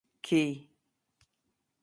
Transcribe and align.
کښې 0.31 0.45